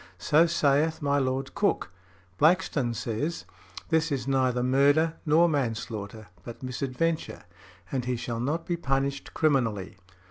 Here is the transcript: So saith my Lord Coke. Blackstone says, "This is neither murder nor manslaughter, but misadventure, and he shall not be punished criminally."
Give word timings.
So 0.17 0.47
saith 0.47 0.99
my 1.03 1.19
Lord 1.19 1.53
Coke. 1.53 1.91
Blackstone 2.39 2.95
says, 2.95 3.45
"This 3.89 4.11
is 4.11 4.27
neither 4.27 4.63
murder 4.63 5.13
nor 5.27 5.47
manslaughter, 5.47 6.25
but 6.43 6.63
misadventure, 6.63 7.43
and 7.91 8.05
he 8.05 8.15
shall 8.15 8.39
not 8.39 8.65
be 8.65 8.77
punished 8.77 9.35
criminally." 9.35 9.97